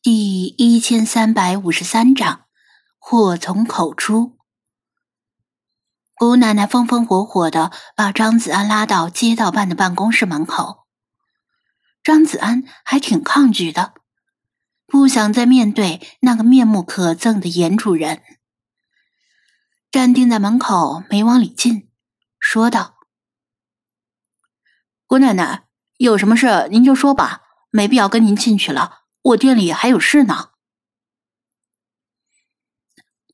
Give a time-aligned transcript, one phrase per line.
[0.00, 2.44] 第一千三百五十三章，
[2.98, 4.38] 祸从口出。
[6.14, 10.86] 姑奶奶风风火火的把张子安拉到街道办的办公室门口。
[12.04, 13.94] 张子安还挺抗拒的，
[14.86, 18.22] 不想再面对那个面目可憎的严主任，
[19.90, 21.90] 站定在门口没往里进，
[22.38, 22.94] 说道
[25.08, 25.64] ：“姑奶奶，
[25.96, 30.52] 有什么事您就说吧，没必要跟您进去了。”我店里还有事呢，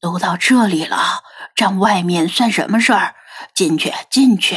[0.00, 1.22] 都到这里了，
[1.54, 3.14] 站外面算什么事儿？
[3.54, 4.56] 进去，进去。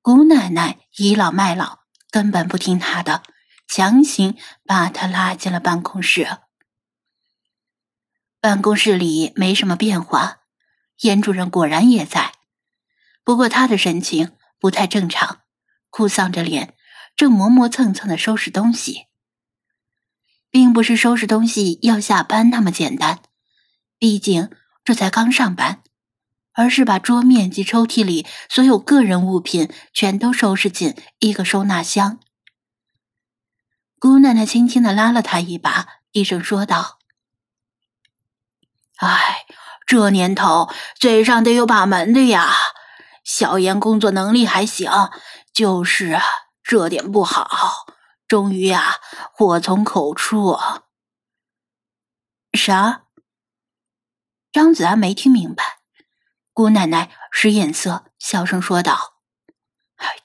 [0.00, 1.80] 姑奶奶倚老卖老，
[2.10, 3.22] 根本不听他的，
[3.68, 6.38] 强行把他拉进了办公室。
[8.40, 10.38] 办公室里没什么变化，
[11.00, 12.32] 严主任果然也在，
[13.24, 15.42] 不过他的神情不太正常，
[15.90, 16.75] 哭丧着脸。
[17.16, 19.06] 正磨磨蹭蹭的收拾东西，
[20.50, 23.20] 并不是收拾东西要下班那么简单，
[23.98, 24.50] 毕竟
[24.84, 25.82] 这才刚上班，
[26.52, 32.20] 而是把桌面及抽屉里所有个人物品全都收拾进一个收纳箱。
[33.98, 36.98] 姑奶奶轻轻的拉了他一把，低声说道
[39.00, 39.46] ：“哎，
[39.86, 42.52] 这年头嘴上得有把门的呀。
[43.24, 44.90] 小严工作能力还行，
[45.52, 46.20] 就是。”
[46.66, 47.86] 这点不好，
[48.26, 48.96] 终于呀，
[49.32, 50.58] 祸从口出。
[52.54, 53.04] 啥？
[54.50, 55.62] 张子安没听明白。
[56.52, 59.20] 姑奶奶使眼色，小声说道：“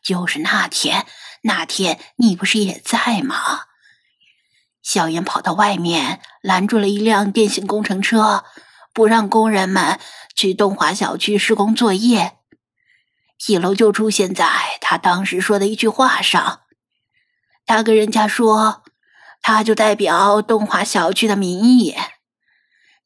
[0.01, 1.05] 就是那天，
[1.43, 3.67] 那天你不是也在吗？
[4.81, 8.45] 小严跑到外面拦住了一辆电信工程车，
[8.91, 9.99] 不让工人们
[10.35, 12.39] 去东华小区施工作业。”
[13.47, 14.47] 一楼就出现在
[14.81, 16.61] 他当时说的一句话上，
[17.65, 18.83] 他跟人家说，
[19.41, 21.95] 他就代表东华小区的民意。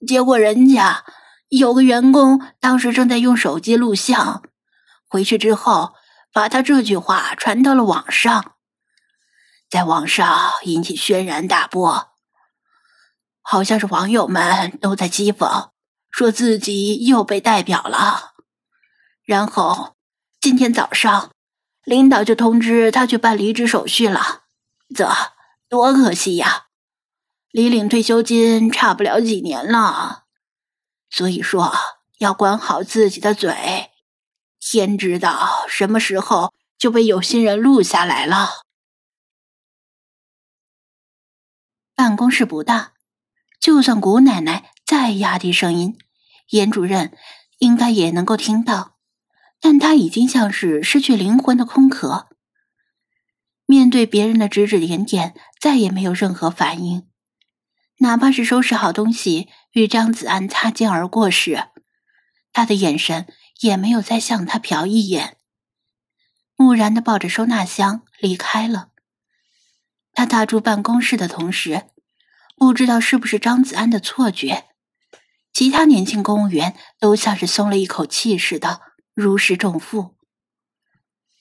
[0.05, 1.05] 结果人家
[1.47, 4.43] 有个员工当时正在用手机录像，
[5.07, 5.93] 回去之后
[6.33, 8.55] 把他这句话传到了网上，
[9.69, 12.09] 在网上引起轩然大波，
[13.41, 15.69] 好像是网友们都在讥讽，
[16.11, 18.33] 说自己又被代表了，
[19.23, 19.95] 然后。
[20.45, 21.31] 今天早上，
[21.85, 24.43] 领导就通知他去办离职手续了，
[24.95, 25.09] 这
[25.67, 26.67] 多可惜呀！
[27.49, 30.25] 离领退休金差不了几年了，
[31.09, 31.73] 所以说
[32.19, 33.89] 要管好自己的嘴，
[34.59, 38.61] 天知道什么时候就被有心人录下来了。
[41.95, 42.93] 办公室不大，
[43.59, 45.97] 就算谷奶奶再压低声音，
[46.49, 47.17] 严主任
[47.57, 48.94] 应该也能够听到。
[49.67, 52.27] 但他已经像是失去灵魂的空壳，
[53.65, 57.07] 面对别人的指指点点，再也没有任何反应。
[57.97, 61.63] 哪怕是收拾好东西与张子安擦肩而过时，
[62.53, 63.25] 他的眼神
[63.61, 65.37] 也没有再向他瞟一眼，
[66.55, 68.89] 木然的抱着收纳箱离开了。
[70.13, 71.85] 他踏出办公室的同时，
[72.55, 74.65] 不知道是不是张子安的错觉，
[75.51, 78.93] 其他年轻公务员都像是松了一口气似的。
[79.15, 80.15] 如释重负。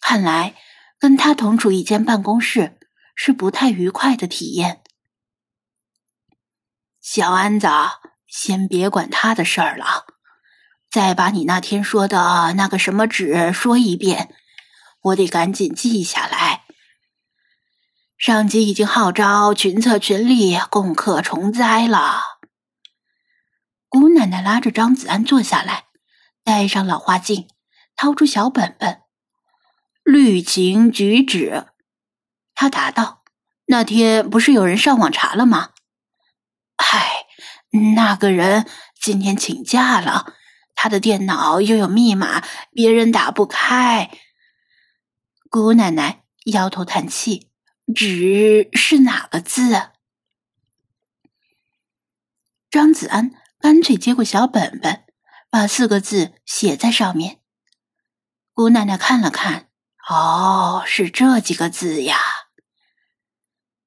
[0.01, 0.55] 看来
[0.99, 2.79] 跟他同处一间办公室
[3.15, 4.83] 是不太愉快的体验。
[7.01, 7.69] 小安子，
[8.27, 10.07] 先别管他的事儿了，
[10.91, 14.35] 再把你那天说的那个什么纸说一遍，
[15.03, 16.65] 我得赶紧记下来。
[18.17, 22.23] 上级已经号召群策群力，共克重灾了。
[23.89, 25.87] 姑奶奶拉着张子安坐下来，
[26.43, 27.49] 戴上老花镜。
[27.97, 29.03] 掏出小本本，
[30.03, 31.66] 律情举止。
[32.55, 33.25] 他答道
[33.66, 35.71] ：“那天不是有人上网查了吗
[36.77, 37.27] ？”“嗨，
[37.94, 38.66] 那个人
[39.00, 40.34] 今天请假了，
[40.75, 44.11] 他的电脑又有密码，别人打不开。”
[45.50, 47.50] 姑奶奶摇头叹气
[47.94, 49.91] ：“纸是哪个字？”
[52.70, 53.31] 张子安
[53.61, 55.05] 干脆接过小本本，
[55.49, 57.41] 把四个字写在上面。
[58.55, 59.69] 姑奶奶看了看，
[60.09, 62.17] 哦，是这几个字呀。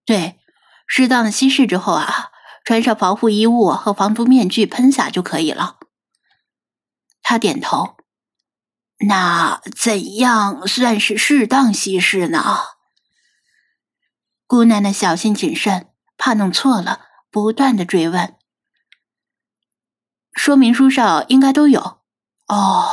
[0.06, 0.42] 对，
[0.86, 2.31] 适当的稀释之后啊，
[2.66, 5.78] 穿上防护衣物和防毒面具喷洒就可以了。
[7.22, 7.96] 他点头。
[9.08, 12.58] 那怎样算是适当稀释呢？
[14.46, 18.36] 姑奶奶小心谨慎，怕弄错了，不断的追问。
[20.34, 22.02] 说明书上应该都有。
[22.48, 22.92] 哦。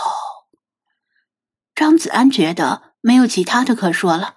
[1.74, 4.36] 张子安觉得没有其他的可说了，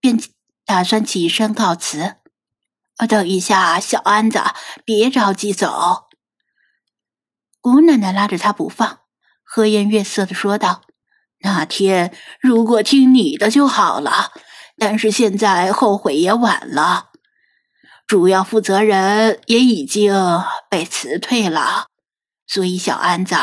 [0.00, 0.20] 便
[0.64, 2.16] 打算起身告辞。
[3.08, 4.40] 等一下，小安子，
[4.84, 6.06] 别着急走。
[7.60, 9.00] 姑奶奶拉着他不放，
[9.44, 10.82] 和颜悦色的说道
[11.40, 14.32] ：“那天如果听你的就好了，
[14.78, 17.10] 但是现在后悔也晚了。
[18.06, 20.14] 主要负责人也已经
[20.70, 21.88] 被辞退了，
[22.46, 23.34] 所以小安子，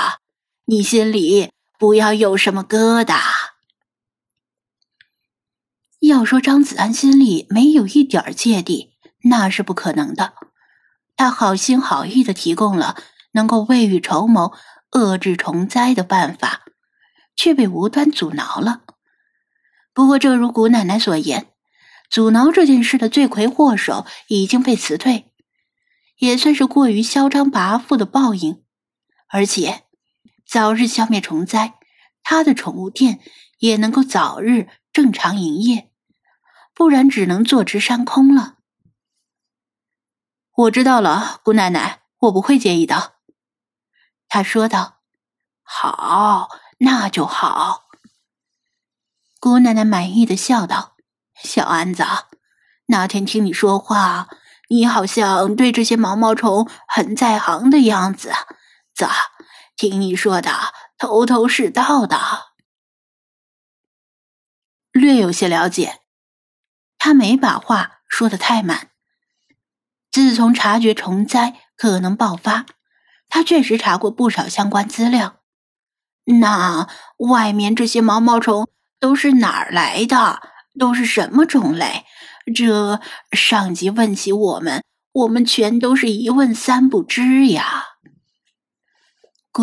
[0.65, 3.19] 你心里不要有什么疙瘩。”
[6.01, 8.93] 要说张子安心里没有一点芥蒂，
[9.23, 10.33] 那是不可能的。
[11.15, 12.95] 他好心好意的提供了。
[13.35, 14.53] 能够未雨绸缪、
[14.91, 16.65] 遏制虫灾的办法，
[17.35, 18.83] 却被无端阻挠了。
[19.91, 21.47] 不过，正如谷奶奶所言，
[22.11, 25.31] 阻挠这件事的罪魁祸首已经被辞退，
[26.19, 28.63] 也算是过于嚣张跋扈的报应。
[29.29, 29.82] 而且，
[30.53, 31.79] 早日消灭虫灾，
[32.21, 33.19] 他的宠物店
[33.57, 35.89] 也能够早日正常营业，
[36.75, 38.57] 不然只能坐吃山空了。
[40.55, 43.13] 我知道了，姑奶奶，我不会介意的。
[44.29, 44.99] 他说道
[45.65, 47.85] ：“好，那就好。”
[49.41, 50.95] 姑奶奶满意的笑道
[51.43, 52.05] ：“小安子，
[52.85, 54.29] 那天听你说话，
[54.69, 58.31] 你好像对这些毛毛虫很在行的样子。
[58.93, 59.09] 咋？
[59.75, 60.51] 听你说的
[60.97, 62.17] 头头是道的？”
[64.93, 65.99] 略有些了解。
[66.97, 68.91] 他没把话说的太满。
[70.11, 72.65] 自从察觉虫灾可能爆发。
[73.27, 75.37] 他确实查过不少相关资料。
[76.25, 76.87] 那
[77.17, 80.39] 外面这些毛毛虫都是哪儿来的？
[80.77, 82.05] 都是什么种类？
[82.55, 84.83] 这上级问起我们，
[85.13, 87.92] 我们全都是一问三不知呀。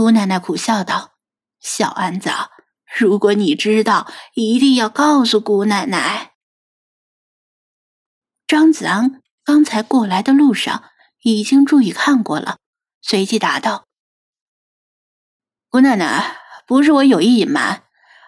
[0.01, 1.11] 姑奶奶苦笑道
[1.61, 2.31] ：“小安子，
[2.99, 6.33] 如果你知道，一定要告诉姑奶奶。”
[8.49, 10.85] 张子安刚才过来的路上
[11.21, 12.57] 已经注意看过了。
[13.03, 13.85] 随即答道
[15.69, 17.83] ：“姑奶奶，不是我有意隐瞒，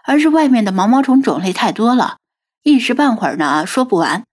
[0.05, 2.19] 而是外面的毛毛虫种类太多了，
[2.65, 4.27] 一时半会儿呢说不完。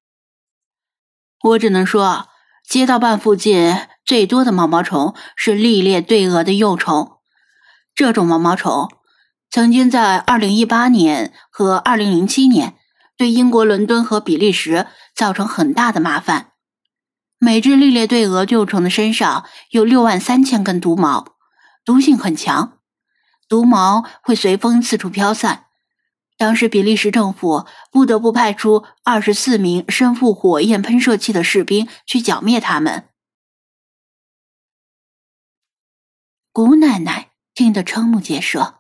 [1.42, 2.28] 我只能说，
[2.68, 7.16] 街道办附近最多的毛毛虫是历列对蛾的幼虫。
[8.00, 8.90] 这种毛毛虫
[9.50, 12.78] 曾经在二零一八年和二零零七年
[13.18, 16.54] 对英国伦敦和比利时造成很大的麻烦。”
[17.40, 21.36] 每只历列对蛾幼虫的身上有六万三千根毒毛，
[21.84, 22.80] 毒性很强，
[23.50, 25.66] 毒毛会随风四处飘散。
[26.38, 33.10] 当时比利时政府不得不派出二十四名身负火焰喷射器的士兵去剿灭它们。
[36.54, 37.29] 古奶奶
[37.60, 38.76] 听得瞠目结舌，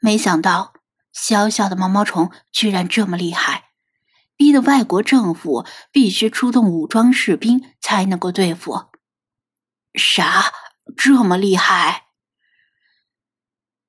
[0.00, 0.72] 没想到
[1.12, 3.66] 小小的毛毛虫居然这么厉害。
[4.34, 8.86] 逼得外国政府必须出动武装士兵才能够对付。
[9.94, 10.52] 啥？
[10.96, 12.06] 这么厉害？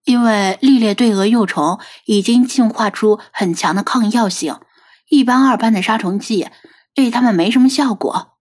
[0.04, 4.60] 因为历列对蛾幼虫已经进化出很强的抗药性，
[5.10, 6.52] 一般二般的杀虫剂
[6.94, 8.38] 对他们没什么效果。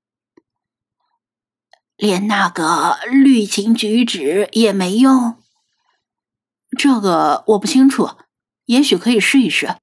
[1.96, 5.41] 连那个绿衾菊酯也没用？
[6.76, 8.16] 这个我不清楚，
[8.64, 9.76] 也许可以试一试。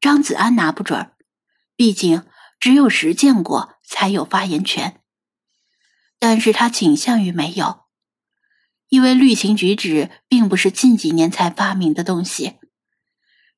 [0.00, 1.12] 张子安拿不准，
[1.76, 2.26] 毕竟
[2.58, 5.00] 只有实践过才有发言权。
[6.18, 7.84] 但是他倾向于没有，
[8.88, 12.58] 因为绿行举止并不是近几年才发明的东西。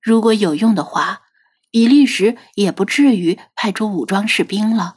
[0.02, 1.23] 如果有用的话，
[1.71, 4.97] 比利时也不至于派出武装士兵了。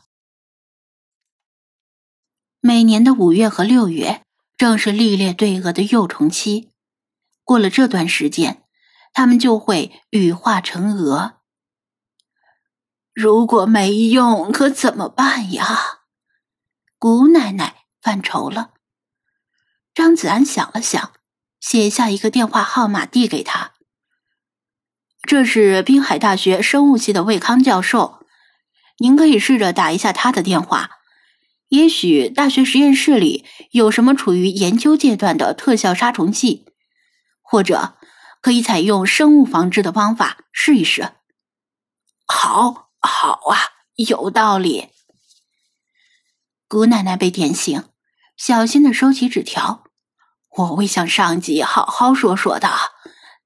[2.59, 4.22] 每年的五月和六月
[4.63, 6.69] 正是历练对蛾的幼虫期，
[7.43, 8.63] 过了这段时间。
[9.11, 11.41] 它们就会羽化成蛾。
[13.13, 15.65] 如果没用，可怎么办呀？
[16.97, 18.71] 姑奶奶犯愁了。
[19.93, 21.11] 张子安想了想，
[21.59, 23.73] 写下一个电话号码递给他。
[25.23, 28.25] 这是滨海大学生物系的魏康教授，
[28.99, 30.89] 您可以试着打一下他的电话。
[31.73, 36.67] 也许大学实验室里有什么处于研究阶段的特效杀虫剂，
[37.41, 37.97] 或者。
[38.41, 41.13] 可以采用生物防治的方法试一试。
[42.27, 43.57] 好，好啊，
[43.95, 44.89] 有道理。
[46.67, 47.85] 姑奶奶被点醒，
[48.35, 49.85] 小心的收起纸条。
[50.57, 52.69] 我会向上级好好说说的。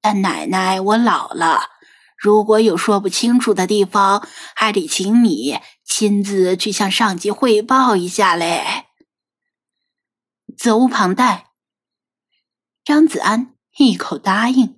[0.02, 1.70] 但奶奶，我老了，
[2.18, 5.60] 如果有说不清楚的地方，还得请你
[6.00, 8.86] 亲自去向上级汇报一下嘞。
[10.56, 11.54] 责无旁贷。
[12.84, 14.77] 张子安一口答应。